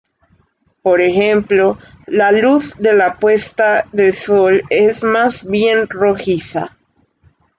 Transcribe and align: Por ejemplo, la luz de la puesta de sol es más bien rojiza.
Por 0.81 0.99
ejemplo, 0.99 1.77
la 2.07 2.31
luz 2.31 2.73
de 2.79 2.93
la 2.93 3.19
puesta 3.19 3.85
de 3.91 4.11
sol 4.11 4.63
es 4.71 5.03
más 5.03 5.45
bien 5.45 5.87
rojiza. 5.87 6.75